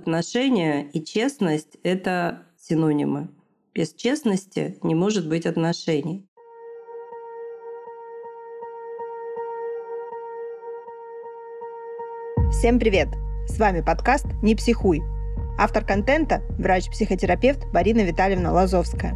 [0.00, 3.28] Отношения и честность– это синонимы.
[3.74, 6.26] Без честности не может быть отношений.
[12.50, 13.08] Всем привет!
[13.46, 15.02] С вами подкаст «Не психуй».
[15.58, 19.14] Автор контента– врач-психотерапевт Марина Витальевна Лазовская.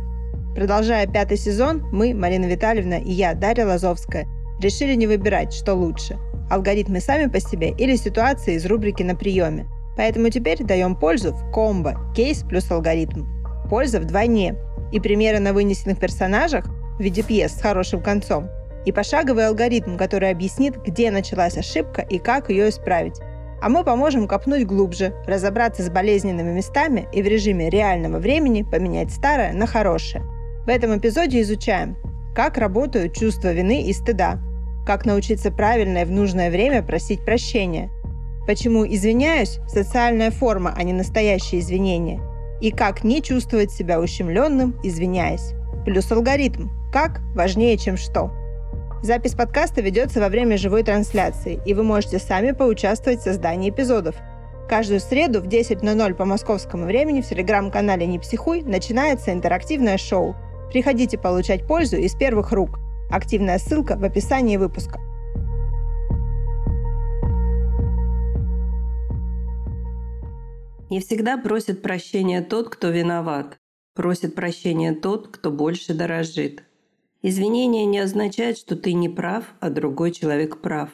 [0.54, 4.26] Продолжая пятый сезон, мы, Марина Витальевна и я, Дарья Лазовская,
[4.60, 6.18] решили не выбирать, что лучше–
[6.50, 9.66] алгоритмы сами по себе или ситуации из рубрики «На приеме»,
[9.96, 13.26] Поэтому теперь даем пользу в комбо, кейс плюс алгоритм.
[13.68, 14.56] Польза вдвойне.
[14.92, 16.66] И примеры на вынесенных персонажах
[16.98, 18.48] в виде пьес с хорошим концом.
[18.84, 23.20] И пошаговый алгоритм, который объяснит, где началась ошибка и как ее исправить.
[23.62, 29.10] А мы поможем копнуть глубже, разобраться с болезненными местами и в режиме реального времени поменять
[29.10, 30.22] старое на хорошее.
[30.66, 31.96] В этом эпизоде изучаем,
[32.34, 34.38] как работают чувства вины и стыда,
[34.86, 37.90] как научиться правильно и в нужное время просить прощения–
[38.46, 42.20] Почему «извиняюсь»– социальная форма, а не настоящее извинение.
[42.60, 45.54] И как не чувствовать себя ущемленным, извиняясь.
[45.84, 48.30] Плюс алгоритм «как» важнее, чем «что».
[49.02, 54.14] Запись подкаста ведется во время живой трансляции, и вы можете сами поучаствовать в создании эпизодов.
[54.68, 60.34] Каждую среду в 10.00 по московскому времени в телеграм-канале «Не психуй» начинается интерактивное шоу.
[60.70, 62.78] Приходите получать пользу из первых рук.
[63.10, 65.00] Активная ссылка в описании выпуска.
[70.90, 73.58] Не всегда просит прощения тот, кто виноват.
[73.94, 76.62] Просит прощения тот, кто больше дорожит.
[77.22, 80.90] Извинение не означает, что ты не прав, а другой человек прав.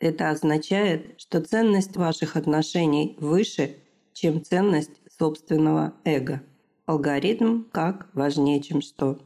[0.00, 3.76] Это означает, что ценность ваших отношений выше,
[4.14, 6.42] чем ценность собственного эго.
[6.86, 9.20] Алгоритм как важнее, чем что.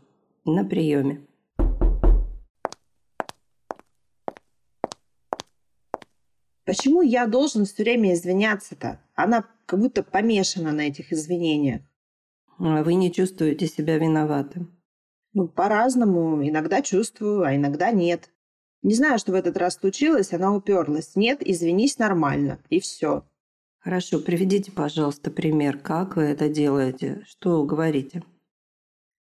[0.45, 1.25] На приеме.
[6.67, 9.01] Почему я должен все время извиняться-то?
[9.15, 11.83] Она как будто помешана на этих извинениях.
[12.59, 14.77] А вы не чувствуете себя виноватым?
[15.33, 16.47] Ну, по-разному.
[16.47, 18.31] Иногда чувствую, а иногда нет.
[18.83, 21.17] Не знаю, что в этот раз случилось, она уперлась.
[21.17, 22.61] Нет, извинись нормально.
[22.69, 23.25] И все.
[23.79, 28.23] Хорошо, приведите, пожалуйста, пример, как вы это делаете, что говорите.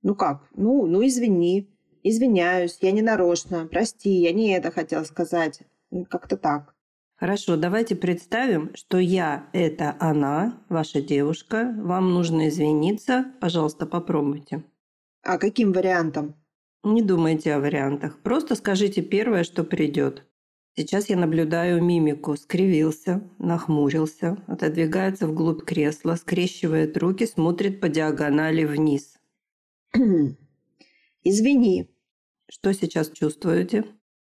[0.02, 0.48] Ну как?
[0.54, 1.70] Ну, ну извини.
[2.02, 3.66] Извиняюсь, я не нарочно.
[3.66, 5.62] Прости, я не это хотел сказать.
[6.08, 6.73] Как-то так.
[7.16, 11.72] Хорошо, давайте представим, что я– это она, ваша девушка.
[11.78, 13.32] Вам нужно извиниться.
[13.40, 14.64] Пожалуйста, попробуйте.
[15.22, 16.34] А каким вариантом?
[16.82, 18.20] Не думайте о вариантах.
[18.20, 20.26] Просто скажите первое, что придет.
[20.76, 22.36] Сейчас я наблюдаю мимику.
[22.36, 29.18] Скривился, нахмурился, отодвигается вглубь кресла, скрещивает руки, смотрит по диагонали вниз.
[31.22, 31.88] Извини.
[32.50, 33.84] Что сейчас чувствуете?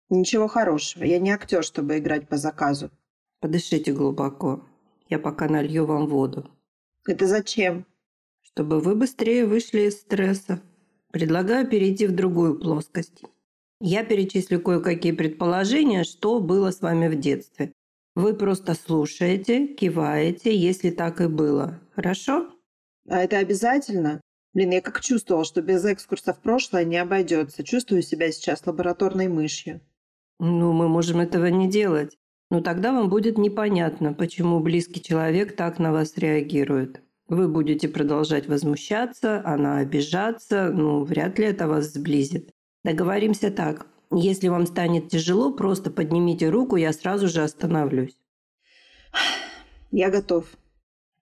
[0.10, 1.04] Ничего хорошего.
[1.04, 2.92] Я не актер, чтобы играть по заказу.
[3.40, 4.64] Подышите глубоко.
[5.10, 6.50] Я пока налью вам воду.
[7.08, 7.86] Это зачем?
[8.42, 10.62] Чтобы вы быстрее вышли из стресса.
[11.12, 13.24] Предлагаю перейти в другую плоскость.
[13.82, 17.74] Я перечислю кое-какие предположения, что было с вами в детстве.
[18.16, 21.82] Вы просто слушаете, киваете, если так и было.
[21.96, 22.50] Хорошо?
[23.08, 24.22] А это обязательно?
[24.54, 27.64] Блин, я как чувствовала, что без экскурса в прошлое не обойдется.
[27.64, 29.82] Чувствую себя сейчас лабораторной мышью.
[30.40, 32.18] Ну, мы можем этого не делать.
[32.52, 37.02] Но тогда вам будет непонятно, почему близкий человек так на вас реагирует.
[37.28, 42.52] Вы будете продолжать возмущаться, она обижаться, ну, вряд ли это вас сблизит.
[42.84, 43.88] Договоримся так.
[44.12, 48.16] Если вам станет тяжело, просто поднимите руку, я сразу же остановлюсь.
[49.92, 50.46] Я готов.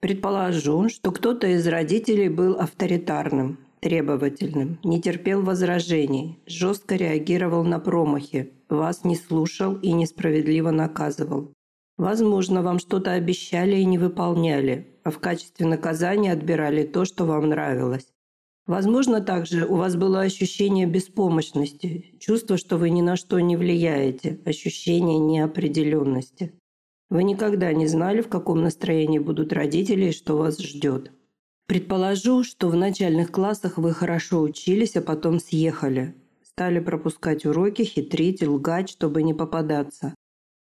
[0.01, 8.53] Предположу, что кто-то из родителей был авторитарным, требовательным, не терпел возражений, жестко реагировал на промахи,
[8.69, 11.53] вас не слушал и несправедливо наказывал.
[11.97, 17.49] Возможно, вам что-то обещали и не выполняли, а в качестве наказания отбирали то, что вам
[17.49, 18.07] нравилось.
[18.65, 24.39] Возможно, также у вас было ощущение беспомощности, чувство, что вы ни на что не влияете,
[24.45, 26.53] ощущение неопределенности.
[27.09, 31.11] Вы никогда не знали, в каком настроении будут родители и что вас ждет.
[31.65, 36.13] Предположу, что в начальных классах вы хорошо учились, а потом съехали.
[36.43, 40.13] Стали пропускать уроки, хитрить, лгать, чтобы не попадаться.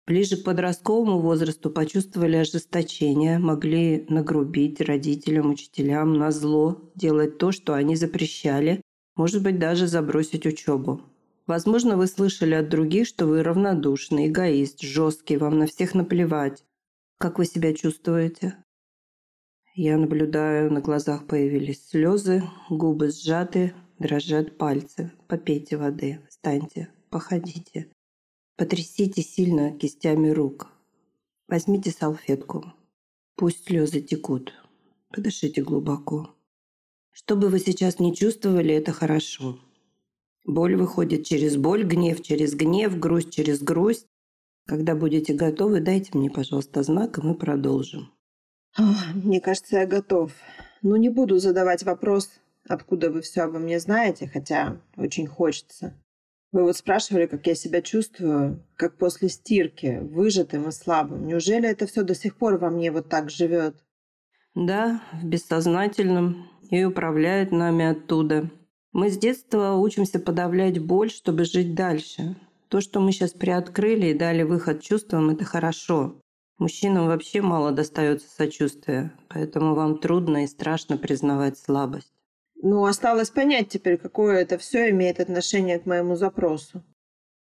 [0.07, 7.73] Ближе к подростковому возрасту почувствовали ожесточение, могли нагрубить родителям, учителям, на зло, делать то, что
[7.73, 8.81] они запрещали,
[9.15, 11.01] может быть, даже забросить учебу.
[11.47, 16.63] Возможно, вы слышали от других, что вы равнодушный, эгоист, жесткий, вам на всех наплевать.
[17.17, 18.55] Как вы себя чувствуете?
[19.77, 25.11] Я наблюдаю, на глазах появились слезы, губы сжаты, дрожат пальцы.
[25.27, 27.91] Попейте воды, встаньте, походите.
[28.55, 30.69] Потрясите сильно кистями рук.
[31.49, 32.73] Возьмите салфетку.
[33.35, 34.53] Пусть слезы текут.
[35.09, 36.33] Подышите глубоко.
[37.11, 39.59] Что бы вы сейчас не чувствовали, это хорошо.
[40.45, 44.07] Боль выходит через боль, гнев через гнев, грусть через грусть.
[44.67, 48.15] Когда будете готовы, дайте мне, пожалуйста, знак, и мы продолжим.
[48.77, 50.31] Мне кажется, я готов.
[50.81, 52.29] Ну, не буду задавать вопрос,
[52.67, 55.93] откуда вы все обо мне знаете, хотя очень хочется.
[56.51, 61.27] Вы вот спрашивали, как я себя чувствую, как после стирки, выжатым и слабым.
[61.27, 63.75] Неужели это все до сих пор во мне вот так живет?
[64.53, 68.49] Да, в бессознательном и управляет нами оттуда.
[68.93, 72.37] Мы с детства учимся подавлять боль, чтобы жить дальше.
[72.69, 76.21] То, что мы сейчас приоткрыли и дали выход чувствам, это хорошо.
[76.57, 82.13] Мужчинам вообще мало достается сочувствия, поэтому вам трудно и страшно признавать слабость.
[82.55, 86.81] Ну, осталось понять теперь, какое это все имеет отношение к моему запросу.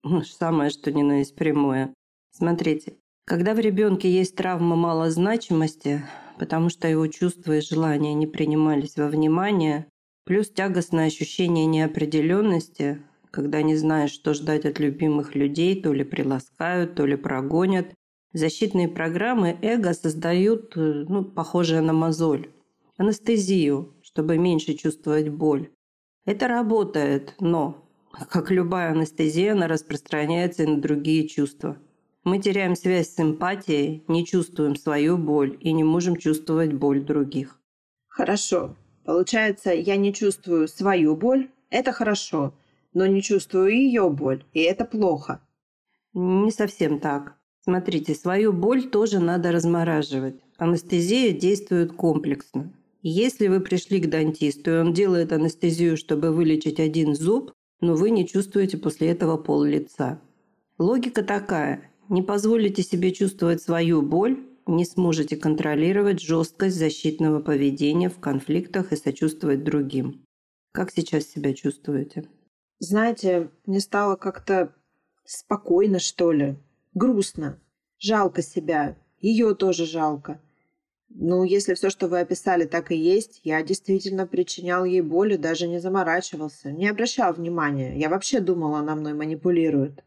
[0.03, 1.95] Ну, самое, что ни на есть прямое.
[2.31, 6.03] Смотрите, когда в ребенке есть травма малозначимости,
[6.39, 9.87] потому что его чувства и желания не принимались во внимание,
[10.25, 16.95] плюс тягостное ощущение неопределенности, когда не знаешь, что ждать от любимых людей, то ли приласкают,
[16.95, 17.95] то ли прогонят,
[18.33, 22.51] защитные программы эго создают, э, ну, похожее на мозоль,
[22.97, 25.71] анестезию, чтобы меньше чувствовать боль.
[26.25, 27.89] Это работает, но,
[28.31, 31.79] как любая анестезия, она распространяется и на другие чувства.
[32.25, 37.59] Мы теряем связь с эмпатией, не чувствуем свою боль и не можем чувствовать боль других.
[38.09, 38.77] Хорошо.
[39.05, 42.53] Получается, я не чувствую свою боль, это хорошо,
[42.93, 45.41] но не чувствую ее боль, и это плохо.
[46.13, 47.38] Не совсем так.
[47.69, 50.37] Смотрите, свою боль тоже надо размораживать.
[50.56, 52.73] Анестезия действует комплексно.
[53.03, 58.09] Если вы пришли к дантисту, и он делает анестезию, чтобы вылечить один зуб, но вы
[58.09, 60.19] не чувствуете после этого пол лица.
[60.79, 61.91] Логика такая.
[62.09, 68.97] Не позволите себе чувствовать свою боль, не сможете контролировать жесткость защитного поведения в конфликтах и
[68.97, 70.25] сочувствовать другим.
[70.73, 72.25] Как сейчас себя чувствуете?
[72.79, 74.75] Знаете, мне стало как-то
[75.26, 76.56] спокойно, что ли.
[76.99, 77.61] Грустно.
[78.00, 78.97] Жалко себя.
[79.21, 80.41] Ее тоже жалко.
[81.11, 85.37] Ну, если все, что вы описали, так и есть, я действительно причинял ей боль и
[85.37, 87.97] даже не заморачивался, не обращал внимания.
[87.97, 90.03] Я вообще думала, она мной манипулирует.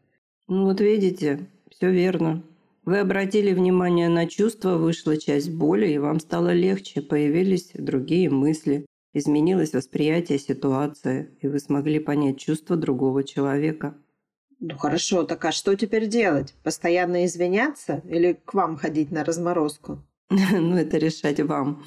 [0.48, 2.42] Ну вот видите, все верно.
[2.84, 8.84] Вы обратили внимание на чувства, вышла часть боли, и вам стало легче, появились другие мысли,
[9.14, 13.96] изменилось восприятие ситуации, и вы смогли понять чувства другого человека.
[14.64, 16.54] Ну хорошо, так а что теперь делать?
[16.62, 19.98] Постоянно извиняться или к вам ходить на разморозку?
[20.30, 21.84] Ну, это решать вам.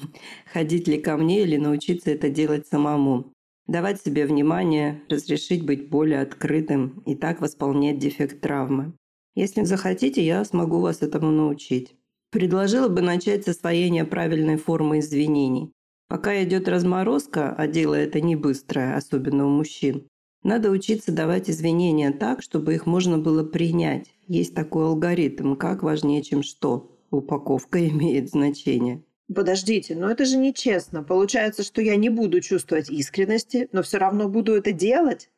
[0.52, 3.32] Ходить ли ко мне или научиться это делать самому.
[3.66, 8.92] Давать себе внимание, разрешить быть более открытым и так восполнять дефект травмы.
[9.34, 11.96] Если захотите, я смогу вас этому научить.
[12.30, 15.72] Предложила бы начать с освоения правильной формы извинений.
[16.08, 20.06] Пока идет разморозка, а дело это не быстрое, особенно у мужчин,
[20.42, 24.06] надо учиться давать извинения так, чтобы их можно было принять.
[24.28, 29.02] Есть такой алгоритм, как важнее, чем что упаковка имеет значение.
[29.34, 31.02] Подождите, но это же нечестно.
[31.02, 35.30] Получается, что я не буду чувствовать искренности, но все равно буду это делать?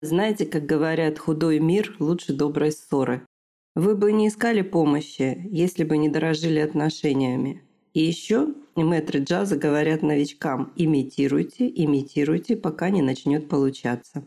[0.00, 3.26] Знаете, как говорят, худой мир лучше доброй ссоры.
[3.74, 7.62] Вы бы не искали помощи, если бы не дорожили отношениями.
[7.92, 14.24] И еще мэтры джаза говорят новичкам «имитируйте, имитируйте, пока не начнет получаться».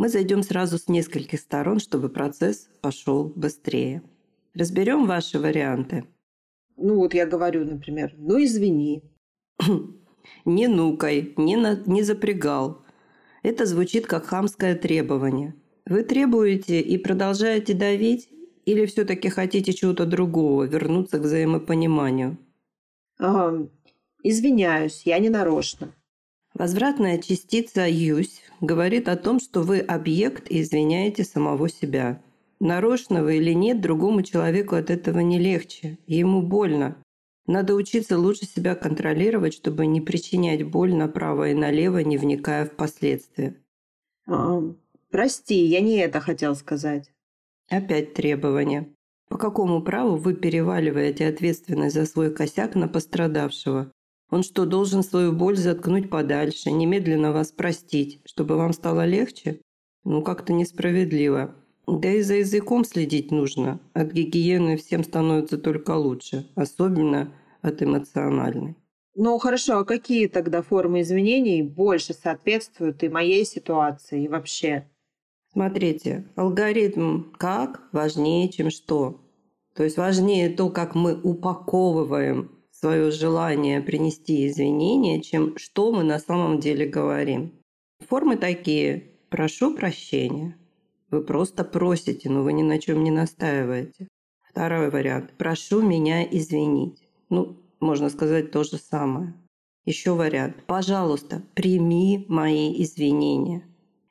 [0.00, 4.02] Мы зайдем сразу с нескольких сторон, чтобы процесс пошел быстрее.
[4.54, 6.06] Разберем ваши варианты.
[6.78, 9.02] Ну вот я говорю, например, ну извини.
[10.46, 12.82] Не нукай, не, на, не запрягал.
[13.42, 15.54] Это звучит как хамское требование.
[15.84, 18.30] Вы требуете и продолжаете давить,
[18.64, 22.38] или все-таки хотите чего-то другого, вернуться к взаимопониманию?
[23.18, 23.68] Ага.
[24.22, 25.92] Извиняюсь, я не нарочно.
[26.54, 32.22] Возвратная частица «юсь» говорит о том, что вы объект и извиняете самого себя.
[32.58, 35.98] Нарочно вы или нет, другому человеку от этого не легче.
[36.06, 37.02] Ему больно.
[37.46, 42.76] Надо учиться лучше себя контролировать, чтобы не причинять боль направо и налево, не вникая в
[42.76, 43.56] последствия.
[44.26, 44.60] А,
[45.10, 47.10] прости, я не это хотел сказать.
[47.68, 48.92] Опять требования.
[49.28, 53.90] По какому праву вы переваливаете ответственность за свой косяк на пострадавшего?
[54.30, 59.60] Он что, должен свою боль заткнуть подальше, немедленно вас простить, чтобы вам стало легче?
[60.04, 61.54] Ну, как-то несправедливо.
[61.86, 63.80] Да и за языком следить нужно.
[63.92, 67.32] От гигиены всем становится только лучше, особенно
[67.62, 68.76] от эмоциональной.
[69.16, 74.88] Ну хорошо, а какие тогда формы изменений больше соответствуют и моей ситуации, и вообще?
[75.52, 79.20] Смотрите, алгоритм «как» важнее, чем «что».
[79.74, 86.18] То есть важнее то, как мы упаковываем свое желание принести извинения, чем что мы на
[86.18, 87.52] самом деле говорим.
[88.08, 89.10] Формы такие.
[89.28, 90.56] Прошу прощения.
[91.10, 94.08] Вы просто просите, но вы ни на чем не настаиваете.
[94.48, 95.32] Второй вариант.
[95.36, 97.06] Прошу меня извинить.
[97.28, 99.34] Ну, можно сказать то же самое.
[99.84, 100.56] Еще вариант.
[100.66, 103.62] Пожалуйста, прими мои извинения.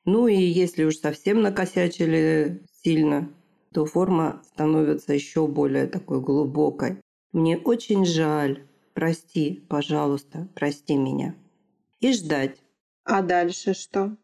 [0.05, 3.31] Ну и если уж совсем накосячили сильно,
[3.73, 6.99] то форма становится еще более такой глубокой.
[7.31, 8.63] Мне очень жаль.
[8.95, 11.35] Прости, пожалуйста, прости меня.
[11.99, 12.57] И ждать.
[13.03, 14.17] А дальше что?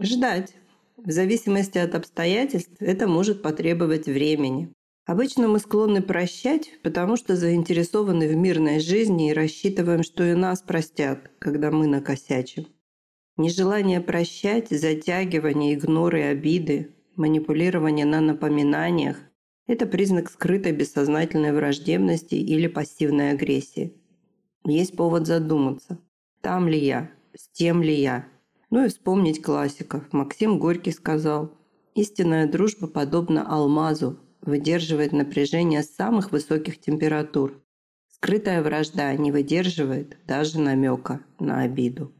[0.00, 0.54] Ждать.
[0.96, 4.72] В зависимости от обстоятельств это может потребовать времени.
[5.06, 10.62] Обычно мы склонны прощать, потому что заинтересованы в мирной жизни и рассчитываем, что и нас
[10.62, 12.68] простят, когда мы накосячим.
[13.36, 19.18] Нежелание прощать, затягивание, игноры обиды, манипулирование на напоминаниях–
[19.66, 23.94] это признак скрытой бессознательной враждебности или пассивной агрессии.
[24.64, 25.98] Есть повод задуматься,
[26.40, 28.26] там ли я, с тем ли я.
[28.70, 30.12] Ну и вспомнить классиков.
[30.12, 31.52] Максим Горький сказал,
[31.94, 37.62] «Истинная дружба подобна алмазу, выдерживает напряжение самых высоких температур.
[38.08, 42.12] Скрытая вражда не выдерживает даже намека на обиду.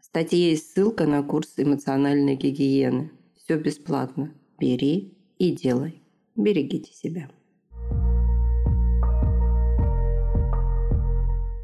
[0.00, 3.10] В статье есть ссылка на курс эмоциональной гигиены.
[3.36, 4.34] Все бесплатно.
[4.58, 6.01] Бери и делай.
[6.36, 7.28] Берегите себя.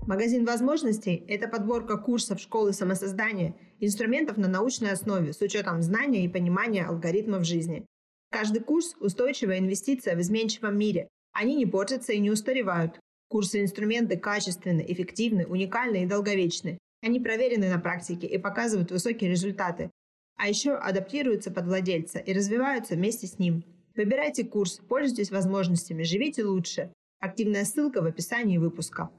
[0.06, 6.28] Магазин возможностей– это подборка курсов школы самосоздания, инструментов на научной основе с учетом знания и
[6.28, 7.84] понимания алгоритмов жизни.
[8.30, 11.08] Каждый курс– устойчивая инвестиция в изменчивом мире.
[11.32, 12.98] Они не портятся и не устаревают.
[13.28, 16.78] Курсы и инструменты качественны, эффективны, уникальны и долговечны.
[17.02, 19.90] Они проверены на практике и показывают высокие результаты.
[20.36, 23.62] А еще адаптируются под владельца и развиваются вместе с ним.
[23.98, 26.92] Выбирайте курс, пользуйтесь возможностями, живите лучше.
[27.18, 29.10] Активная ссылка в описании выпуска.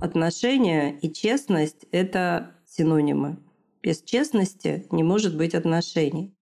[0.00, 3.38] Отношения и честность– это синонимы.
[3.84, 6.33] Без честности не может быть отношений.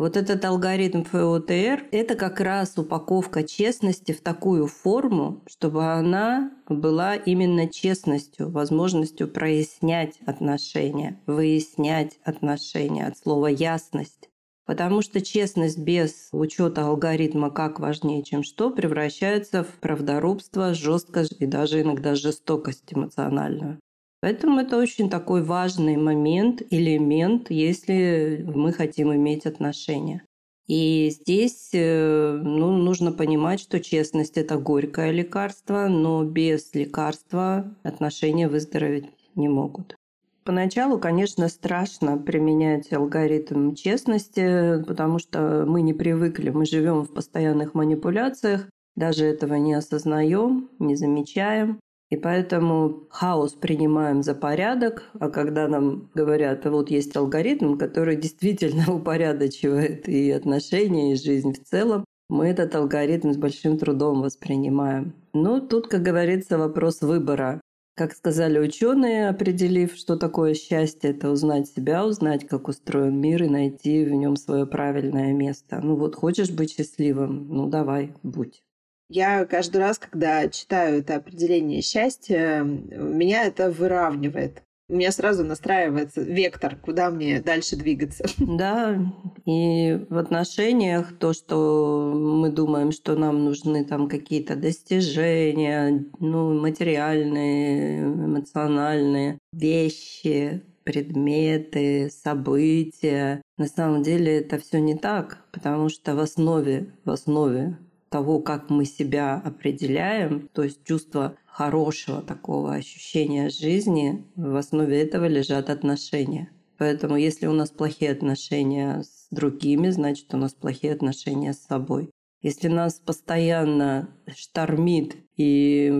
[0.00, 7.16] Вот этот алгоритм ФОТР– это как раз упаковка честности в такую форму, чтобы она была
[7.16, 14.30] именно честностью, возможностью прояснять отношения, выяснять отношения от слова «ясность».
[14.64, 21.44] Потому что честность без учета алгоритма как важнее, чем что, превращается в правдорубство, жесткость и
[21.44, 23.78] даже иногда жестокость эмоциональную.
[24.20, 30.22] Поэтому это очень такой важный момент, элемент, если мы хотим иметь отношения.
[30.66, 38.48] И здесь э, ну, нужно понимать, что честность– это горькое лекарство, но без лекарства отношения
[38.48, 39.96] выздороветь не могут.
[40.44, 47.74] Поначалу, конечно, страшно применять алгоритм честности, потому что мы не привыкли, мы живем в постоянных
[47.74, 51.80] манипуляциях, даже этого не осознаем, не замечаем.
[52.10, 58.84] И поэтому хаос принимаем за порядок, а когда нам говорят, вот есть алгоритм, который действительно
[58.94, 65.14] упорядочивает и отношения, и жизнь в целом, мы этот алгоритм с большим трудом воспринимаем.
[65.32, 67.60] Но тут, как говорится, вопрос выбора.
[67.96, 73.48] Как сказали ученые, определив, что такое счастье, это узнать себя, узнать, как устроен мир и
[73.48, 75.80] найти в нем свое правильное место.
[75.82, 78.62] Ну вот, хочешь быть счастливым, ну давай, будь.
[79.10, 84.62] Я каждый раз, когда читаю это определение счастья, меня это выравнивает.
[84.88, 88.24] У меня сразу настраивается вектор, куда мне дальше двигаться.
[88.38, 88.98] Да,
[89.46, 98.02] и в отношениях то, что мы думаем, что нам нужны там какие-то достижения, ну, материальные,
[98.02, 103.42] эмоциональные вещи, предметы, события.
[103.58, 107.76] На самом деле это все не так, потому что в основе, в основе
[108.10, 115.26] того, как мы себя определяем, то есть чувство хорошего такого ощущения жизни, в основе этого
[115.26, 116.50] лежат отношения.
[116.76, 122.10] Поэтому если у нас плохие отношения с другими, значит у нас плохие отношения с собой.
[122.42, 125.92] Если нас постоянно штормит и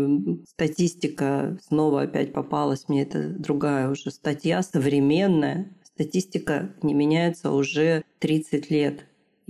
[0.49, 8.71] статистика снова опять попалась, мне это другая уже статья, современная, статистика не меняется уже 30
[8.71, 9.05] лет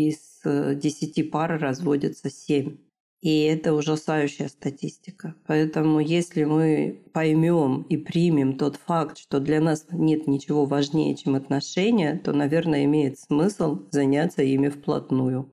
[0.08, 2.76] из 10 э, пар разводятся 7.
[3.20, 5.34] И это ужасающая статистика.
[5.46, 11.34] Поэтому если мы поймем и примем тот факт, что для нас нет ничего важнее, чем
[11.34, 15.52] отношения, то, наверное, имеет смысл заняться ими вплотную.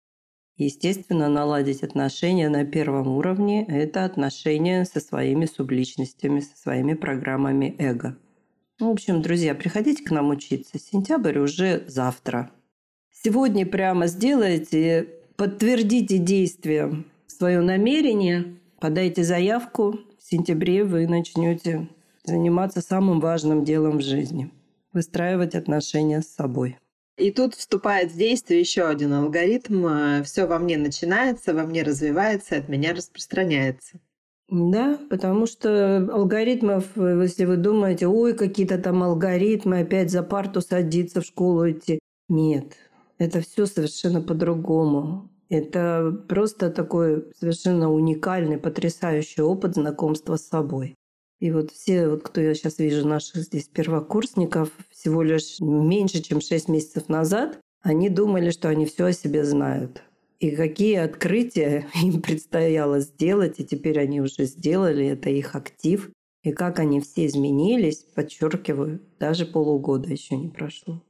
[0.56, 8.18] Естественно, наладить отношения на первом уровне– это отношения со своими субличностями, со своими программами эго.
[8.80, 10.80] В общем, друзья, приходите к нам учиться.
[10.80, 12.52] Сентябрь уже завтра.
[13.24, 20.00] Сегодня прямо сделайте, подтвердите действием свое намерение, подайте заявку.
[20.20, 21.88] В сентябре вы начнете
[22.24, 24.52] заниматься самым важным делом в жизни–
[24.94, 26.78] выстраивать отношения с собой.
[27.18, 30.24] И тут вступает в действие еще один алгоритм.
[30.24, 34.00] Все во мне начинается, во мне развивается, от меня распространяется.
[34.50, 41.22] Да, потому что алгоритмов, если вы думаете, ой, какие-то там алгоритмы, опять за парту садиться,
[41.22, 42.00] в школу идти.
[42.30, 42.76] Нет,
[43.18, 45.30] это все совершенно по-другому.
[45.50, 50.96] Это просто такой совершенно уникальный, потрясающий опыт знакомства с собой.
[51.40, 56.42] И вот все, вот кто я сейчас вижу, наших здесь первокурсников, всего лишь меньше, чем
[56.42, 60.02] 6 месяцев назад, они думали, что они все о себе знают.
[60.40, 66.10] И какие открытия им предстояло сделать, и теперь они уже сделали, это их актив.
[66.44, 71.02] И как они все изменились, подчеркиваю, даже полугода еще не прошло.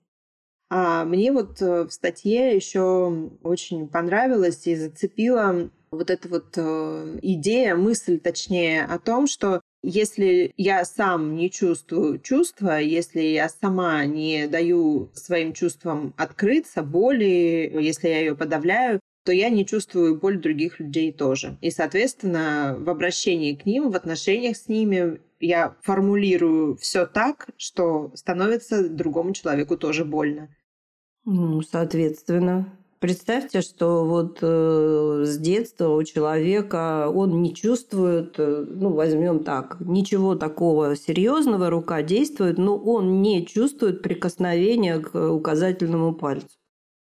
[0.70, 7.20] А мне вот э, в статье еще очень понравилось и зацепила вот эта вот э,
[7.22, 14.04] идея, мысль точнее о том, что если я сам не чувствую чувства, если я сама
[14.06, 20.40] не даю своим чувствам открыться, боли, если я ее подавляю, то я не чувствую боль
[20.40, 21.58] других людей тоже.
[21.60, 28.14] И, соответственно, в обращении к ним, в отношениях с ними я формулирую все так, что
[28.16, 30.48] становится другому человеку тоже больно.
[31.26, 32.74] Ну, соответственно.
[33.00, 39.76] Представьте, что вот э, с детства у человека он не чувствует, э, ну возьмем так,
[39.82, 46.48] ничего такого серьезного, рука действует, но он не чувствует прикосновения к указательному пальцу.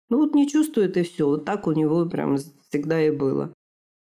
[0.10, 1.28] Ну вот не чувствует и все.
[1.28, 2.38] Вот так у него прям
[2.70, 3.54] всегда и было.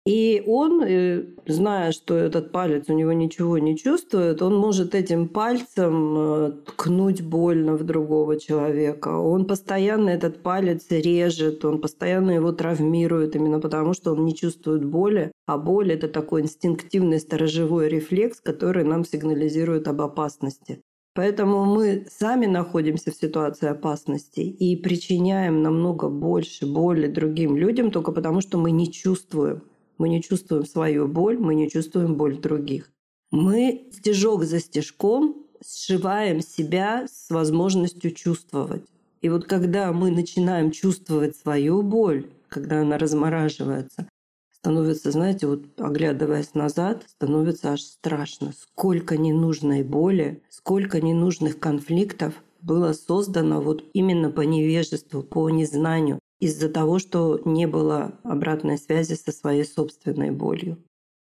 [0.06, 5.28] И он, э, зная, что этот палец у него ничего не чувствует, он может этим
[5.28, 9.08] пальцем э, ткнуть больно в другого человека.
[9.08, 14.84] Он постоянно этот палец режет, он постоянно его травмирует именно потому, что он не чувствует
[14.84, 15.32] боли.
[15.46, 20.80] А боль– это такой инстинктивный сторожевой рефлекс, который нам сигнализирует об опасности.
[21.14, 28.12] Поэтому мы сами находимся в ситуации опасности и причиняем намного больше боли другим людям только
[28.12, 29.62] потому, что мы не чувствуем.
[29.98, 32.90] Мы не чувствуем свою боль, мы не чувствуем боль других.
[33.32, 38.86] Мы стежок за стежком сшиваем себя с возможностью чувствовать.
[39.20, 44.08] И вот когда мы начинаем чувствовать свою боль, когда она размораживается,
[44.60, 48.52] становится, знаете, вот оглядываясь назад, становится аж страшно.
[48.52, 56.68] Сколько ненужной боли, сколько ненужных конфликтов было создано вот именно по невежеству, по незнанию, из-за
[56.68, 60.76] того, что не было обратной связи со своей собственной болью.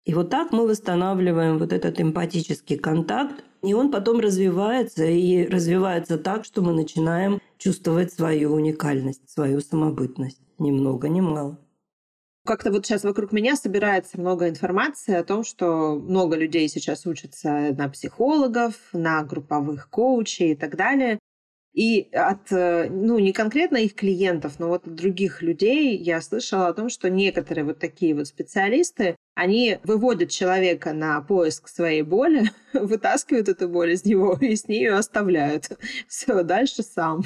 [0.06, 6.18] И вот так мы восстанавливаем вот этот эмпатический контакт, и он потом развивается, и развивается
[6.18, 10.40] так, что мы начинаем чувствовать свою уникальность, свою самобытность.
[10.60, 11.58] Ни много, ни мало.
[12.46, 17.74] Как-то вот сейчас вокруг меня собирается много информации о том, что много людей сейчас учатся
[17.76, 21.18] на психологов, на групповых коучей и так далее.
[21.74, 26.68] И от, э, ну, не конкретно их клиентов, но вот от других людей я слышала
[26.68, 32.52] о том, что некоторые вот такие вот специалисты, они выводят человека на поиск своей боли,
[32.74, 35.72] вытаскивают эту боль из него и с нее оставляют.
[36.08, 37.24] Все, дальше сам.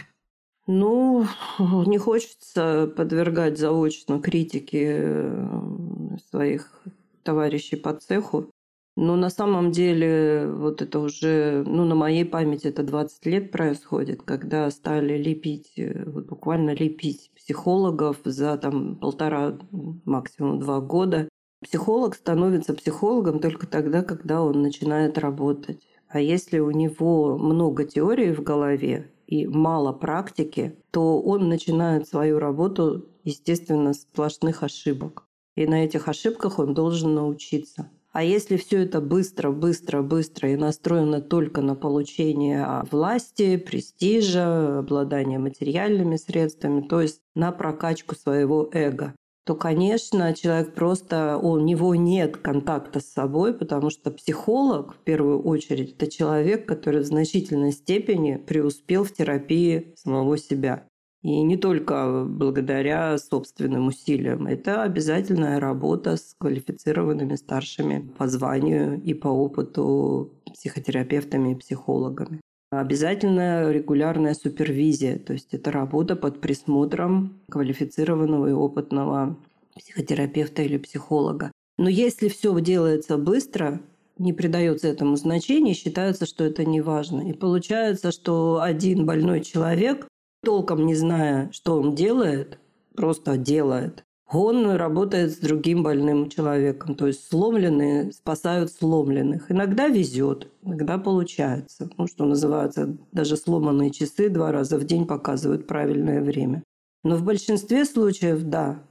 [0.71, 1.25] Ну,
[1.87, 6.83] не хочется подвергать заочно критике э, своих
[7.23, 8.51] товарищей по цеху.
[8.95, 14.21] Но на самом деле вот это уже, ну, на моей памяти это 20 лет происходит,
[14.21, 19.57] когда стали лепить, э, вот буквально лепить психологов за там полтора,
[20.05, 21.29] максимум два года.
[21.63, 25.88] Психолог становится психологом только тогда, когда он начинает работать.
[26.09, 32.39] А если у него много теории в голове, и мало практики, то он начинает свою
[32.39, 35.27] работу, естественно, с сплошных ошибок.
[35.55, 37.91] И на этих ошибках он должен научиться.
[38.11, 45.37] А если все это быстро, быстро, быстро и настроено только на получение власти, престижа, обладание
[45.37, 49.13] материальными средствами, то есть на прокачку своего эго,
[49.49, 55.41] то, конечно, человек просто, у него нет контакта с собой, потому что психолог, в первую
[55.41, 60.85] очередь, это человек, который в значительной степени преуспел в терапии самого себя.
[61.23, 64.45] И не только благодаря собственным усилиям.
[64.45, 72.39] Это обязательная работа с квалифицированными старшими по званию и по опыту психотерапевтами и психологами.
[72.71, 79.37] Обязательная регулярная супервизия, то есть это работа под присмотром квалифицированного и опытного
[79.75, 81.51] психотерапевта или психолога.
[81.79, 83.81] Но если все делается быстро,
[84.19, 87.21] не придается этому значения, считается, что это не важно.
[87.21, 90.07] И получается, что один больной человек,
[90.43, 92.59] толком не зная, что он делает,
[92.95, 96.95] просто делает, он работает с другим больным человеком.
[96.95, 99.51] То есть сломленные спасают сломленных.
[99.51, 101.89] Иногда везет, иногда получается.
[101.97, 106.63] Ну, что называется, даже сломанные часы два раза в день показывают правильное время.
[107.03, 108.83] Но в большинстве случаев, да,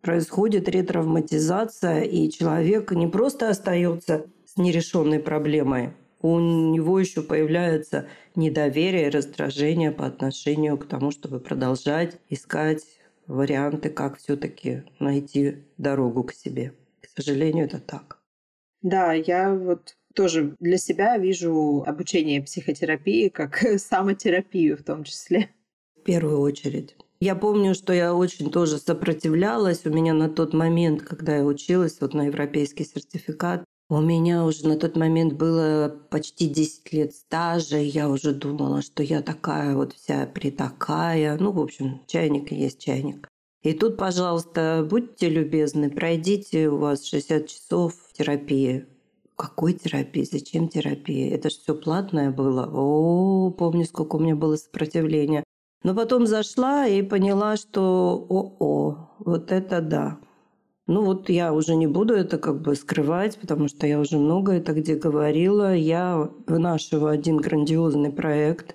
[0.00, 9.08] происходит ретравматизация, и человек не просто остается с нерешенной проблемой, у него еще появляется недоверие,
[9.08, 12.84] раздражение по отношению к тому, чтобы продолжать искать
[13.30, 16.74] варианты, как все-таки найти дорогу к себе.
[17.00, 18.18] К сожалению, это так.
[18.82, 25.50] Да, я вот тоже для себя вижу обучение психотерапии как самотерапию в том числе.
[25.96, 26.96] В первую очередь.
[27.20, 29.84] Я помню, что я очень тоже сопротивлялась.
[29.84, 34.68] У меня на тот момент, когда я училась вот на европейский сертификат, у меня уже
[34.68, 39.74] на тот момент было почти 10 лет стажа, и я уже думала, что я такая
[39.74, 41.36] вот вся притакая.
[41.38, 43.28] Ну, в общем, чайник и есть чайник.
[43.62, 48.86] И тут, пожалуйста, будьте любезны, пройдите у вас 60 часов терапии.
[49.34, 50.22] Какой терапии?
[50.22, 51.34] Зачем терапия?
[51.34, 52.70] Это же все платное было.
[52.72, 55.42] О, помню, сколько у меня было сопротивления.
[55.82, 60.20] Но потом зашла и поняла, что о-о, вот это да.
[60.90, 64.54] Ну вот я уже не буду это как бы скрывать, потому что я уже много
[64.54, 65.72] это где говорила.
[65.72, 68.74] Я вынашиваю один грандиозный проект.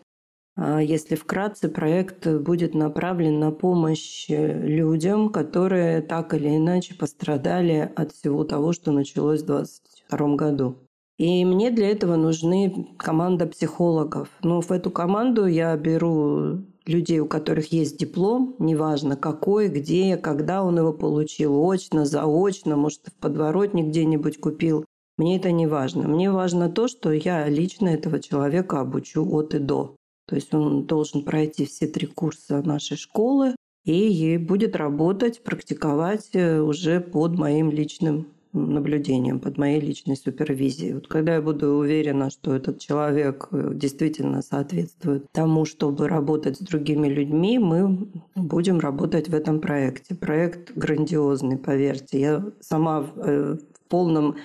[0.55, 8.13] А если вкратце, проект будет направлен на помощь людям, которые так или иначе пострадали от
[8.13, 10.77] всего того, что началось в 2022 году.
[11.17, 14.29] И мне для этого нужны команда психологов.
[14.41, 20.63] Но в эту команду я беру людей, у которых есть диплом, неважно какой, где, когда
[20.63, 24.85] он его получил, очно, заочно, может, в подворотне где-нибудь купил.
[25.17, 26.07] Мне это не важно.
[26.07, 29.95] Мне важно то, что я лично этого человека обучу от и до.
[30.27, 36.59] То есть он должен пройти все три курса нашей школы и будет работать, практиковать э,
[36.59, 40.93] уже под моим личным наблюдением, под моей личной супервизией.
[40.93, 46.59] Вот когда я буду уверена, что этот человек э, действительно соответствует тому, чтобы работать с
[46.61, 50.15] другими людьми, мы будем работать в этом проекте.
[50.15, 52.19] Проект грандиозный, поверьте.
[52.19, 54.35] Я сама э, в полном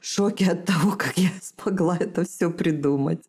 [0.00, 3.20] шоке от того, как я смогла это все придумать.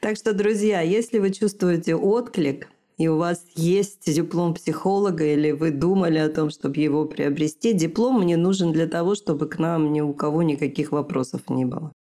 [0.00, 2.68] Так что, друзья, если вы чувствуете отклик,
[3.00, 8.20] и у вас есть диплом психолога, или вы думали о том, чтобы его приобрести, диплом
[8.20, 11.94] мне нужен для того, чтобы к нам ни у кого никаких вопросов не было.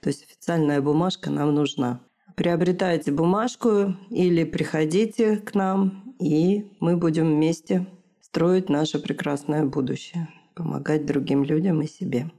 [0.00, 2.00] То есть официальная бумажка нам нужна.
[2.36, 7.86] Приобретайте бумажку или приходите к нам, и мы будем вместе
[8.22, 12.30] строить наше прекрасное будущее, помогать другим людям и себе.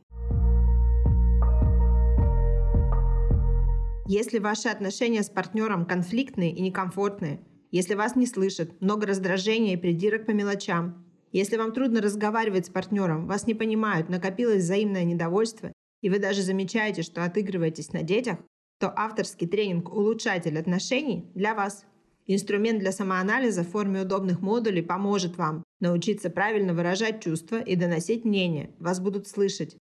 [4.08, 9.77] Если ваши отношения с партнером конфликтные и некомфортные, если вас не слышат, много раздражения и
[9.77, 15.73] придирок по мелочам, если вам трудно разговаривать с партнером, вас не понимают, накопилось взаимное недовольство,
[16.01, 18.38] и вы даже замечаете, что отыгрываетесь на детях,
[18.80, 21.86] то авторский тренинг «Улучшатель отношений» для вас.
[22.27, 28.25] Инструмент для самоанализа в форме удобных модулей поможет вам научиться правильно выражать чувства и доносить
[28.25, 29.77] мнение, вас будут слышать.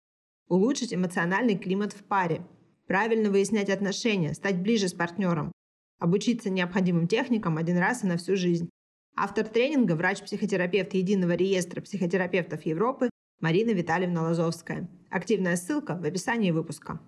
[0.50, 2.46] Улучшить эмоциональный климат в паре.
[2.88, 5.54] Правильно выяснять отношения, стать ближе с партнером,
[6.00, 8.70] обучиться необходимым техникам один раз и на всю жизнь.
[9.16, 14.90] Автор тренинга– врач-психотерапевт Единого реестра психотерапевтов Европы Марина Витальевна Лазовская.
[15.10, 17.00] Активная ссылка в описании выпуска.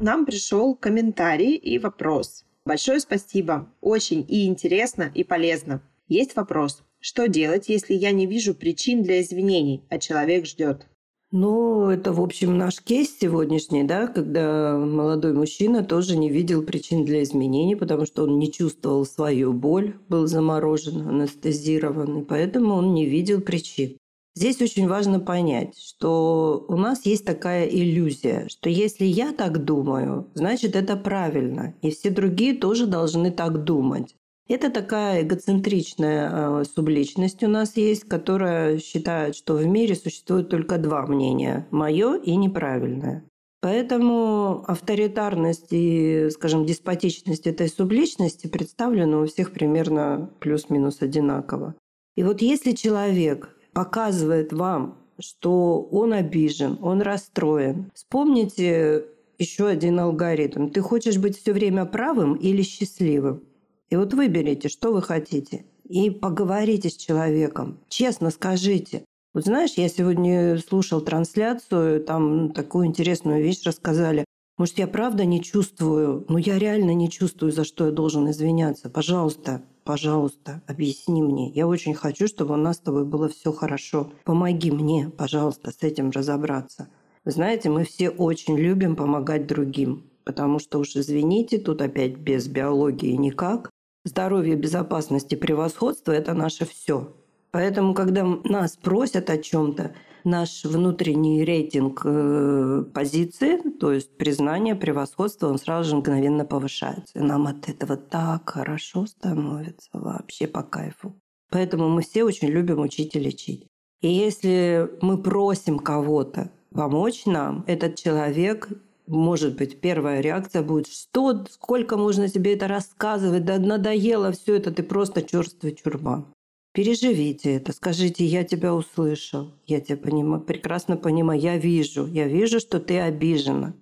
[0.00, 2.44] Нам пришел комментарий и вопрос.
[2.64, 3.74] Большое спасибо.
[3.80, 5.82] Очень и интересно, и полезно.
[6.06, 6.84] Есть вопрос.
[7.00, 10.86] Что делать, если я не вижу причин для извинений, а человек ждет?
[11.30, 17.04] Ну, это, в общем, наш кейс сегодняшний, да, когда молодой мужчина тоже не видел причин
[17.04, 22.94] для изменений, потому что он не чувствовал свою боль, был заморожен, анестезирован, и поэтому он
[22.94, 23.98] не видел причин.
[24.34, 30.30] Здесь очень важно понять, что у нас есть такая иллюзия, что если я так думаю,
[30.32, 34.14] значит это правильно, и все другие тоже должны так думать.
[34.48, 40.78] Это такая эгоцентричная э, субличность у нас есть, которая считает, что в мире существует только
[40.78, 43.24] два мнения– мое и неправильное.
[43.60, 51.74] Поэтому авторитарность и, скажем, деспотичность этой субличности представлены у всех примерно плюс-минус одинаково.
[52.16, 59.04] И вот если человек показывает вам, что он обижен, он расстроен, вспомните
[59.38, 60.68] еще один алгоритм.
[60.68, 63.42] Ты хочешь быть все время правым или счастливым?
[63.90, 65.64] И вот выберите, что вы хотите.
[65.88, 67.78] И поговорите с человеком.
[67.88, 69.04] Честно скажите.
[69.34, 74.24] Вот знаешь, я сегодня слушал трансляцию, там такую интересную вещь рассказали.
[74.58, 78.90] Может, я правда не чувствую, но я реально не чувствую, за что я должен извиняться.
[78.90, 81.50] Пожалуйста, пожалуйста, объясни мне.
[81.50, 84.10] Я очень хочу, чтобы у нас с тобой было все хорошо.
[84.24, 86.88] Помоги мне, пожалуйста, с этим разобраться.
[87.24, 92.48] Вы знаете, мы все очень любим помогать другим, потому что уж извините, тут опять без
[92.48, 93.70] биологии никак.
[94.08, 97.14] Здоровье, безопасность и превосходство– это наше все.
[97.50, 99.94] Поэтому, когда нас просят о чем-то,
[100.24, 107.18] наш внутренний рейтинг э, позиции, то есть признание, превосходство, он сразу же мгновенно повышается.
[107.18, 111.14] И нам от этого так хорошо становится вообще по кайфу.
[111.50, 113.66] Поэтому мы все очень любим учить и лечить.
[114.00, 118.68] И если мы просим кого-то помочь нам, этот человек
[119.08, 124.70] может быть, первая реакция будет, что, сколько можно тебе это рассказывать, да надоело все это,
[124.70, 126.32] ты просто черствый чурбан.
[126.72, 132.60] Переживите это, скажите, я тебя услышал, я тебя понимаю, прекрасно понимаю, я вижу, я вижу,
[132.60, 133.74] что ты обижена.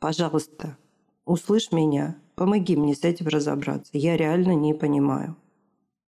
[0.00, 0.76] Пожалуйста,
[1.24, 5.36] услышь меня, помоги мне с этим разобраться, я реально не понимаю.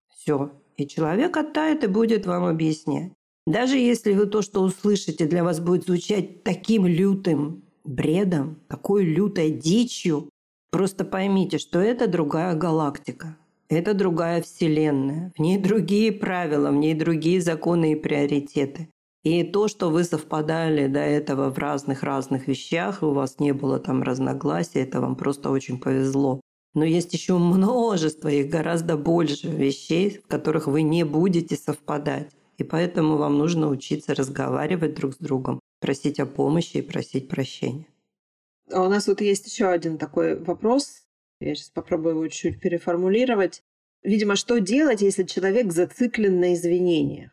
[0.08, 0.52] Все.
[0.78, 3.12] И человек оттает и будет вам объяснять.
[3.46, 9.52] Даже если вы то, что услышите, для вас будет звучать таким лютым бредом, такой лютой
[9.52, 10.30] дичью,
[10.72, 13.38] просто поймите, что это другая галактика.
[13.70, 18.90] Это другая вселенная, в ней другие правила, в ней другие законы и приоритеты.
[19.24, 24.04] И то, что вы совпадали до этого в разных-разных вещах, у вас не было там
[24.04, 26.42] разногласий, это вам просто очень повезло.
[26.74, 32.32] Но есть еще множество, их гораздо больше вещей, в которых вы не будете совпадать.
[32.58, 37.88] И поэтому вам нужно учиться разговаривать друг с другом, просить о помощи и просить прощения.
[38.72, 41.02] А у нас вот есть еще один такой вопрос.
[41.42, 43.64] Я сейчас попробую его чуть переформулировать.
[44.04, 47.32] Видимо, что делать, если человек зациклен на извинениях?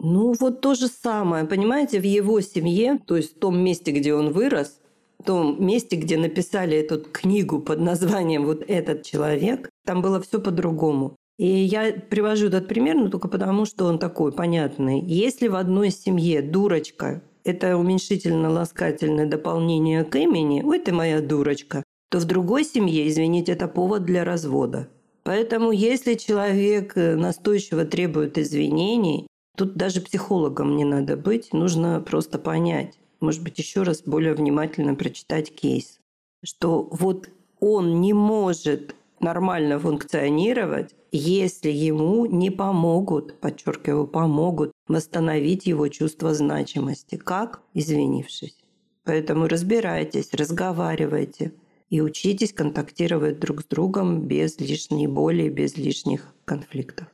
[0.00, 1.44] Ну, вот то же самое.
[1.44, 4.80] Понимаете, в его семье, то есть в том месте, где он вырос,
[5.18, 10.40] в том месте, где написали эту книгу под названием «Вот этот человек», там было все
[10.40, 11.16] по-другому.
[11.38, 15.00] И я привожу этот пример, но только потому, что он такой понятный.
[15.00, 22.18] Если в одной семье дурочка– это уменьшительно-ласкательное дополнение к имени, ой, ты моя дурочка, то
[22.18, 24.88] в другой семье, извините, это повод для развода.
[25.22, 29.26] Поэтому если человек э, настойчиво требует извинений,
[29.56, 34.94] тут даже психологом не надо быть, нужно просто понять, может быть, еще раз более внимательно
[34.94, 35.98] прочитать кейс,
[36.44, 45.88] что вот он не может нормально функционировать, если ему не помогут, подчеркиваю, помогут восстановить его
[45.88, 47.16] чувство значимости.
[47.16, 47.62] Как?
[47.74, 48.56] Извинившись.
[49.04, 51.52] Поэтому разбирайтесь, разговаривайте–
[51.94, 57.06] и учитесь контактировать друг с другом без лишней боли, без лишних конфликтов.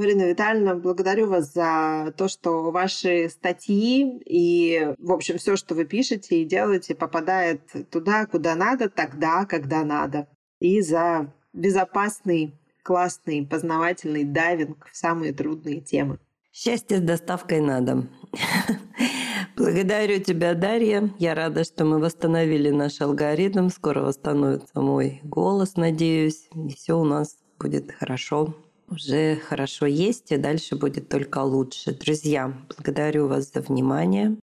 [0.00, 5.84] Марина Витальевна, благодарю вас за то, что ваши статьи и, в общем, все, что вы
[5.84, 7.60] пишете и делаете, попадает
[7.90, 10.26] туда, куда надо, тогда, когда надо.
[10.58, 16.18] И за безопасный, классный, познавательный дайвинг в самые трудные темы.
[16.50, 18.08] Счастье с доставкой на дом.
[19.58, 21.10] Благодарю тебя, Дарья.
[21.18, 23.68] Я рада, что мы восстановили наш алгоритм.
[23.68, 26.48] Скоро восстановится мой голос, надеюсь.
[26.54, 28.54] И все у нас будет хорошо.
[28.90, 31.94] Уже хорошо есть, и дальше будет только лучше.
[31.94, 34.36] Друзья, благодарю вас за внимание.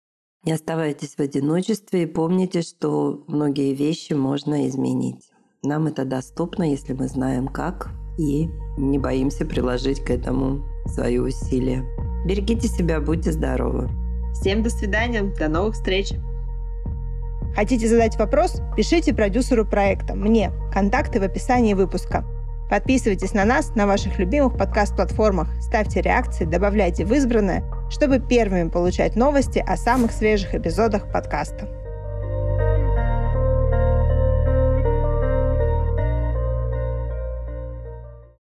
[0.45, 5.31] Не оставайтесь в одиночестве и помните, что многие вещи можно изменить.
[5.65, 11.85] Нам это доступно, если мы знаем как, и не боимся приложить к этому свои усилия.
[12.25, 13.91] Берегите себя, будьте здоровы!
[14.35, 16.13] Всем до свидания, до новых встреч.
[17.57, 18.61] Хотите задать вопрос?
[18.77, 20.53] Пишите продюсеру проекта, мне.
[20.73, 22.25] Контакты в описании выпуска.
[22.69, 29.15] Подписывайтесь на нас на ваших любимых подкаст-платформах, ставьте реакции, добавляйте в избранное, чтобы первыми получать
[29.15, 31.76] новости о самых свежих эпизодах подкаста.